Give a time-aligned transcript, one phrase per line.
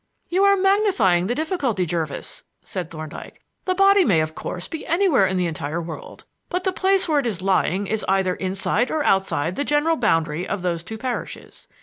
[0.29, 3.39] "You are magnifying the difficulty, Jervis," said Thorndyke.
[3.65, 7.19] "The body may, of course, be anywhere in the entire world, but the place where
[7.19, 11.67] it is lying is either inside or outside the general boundary of those two parishes.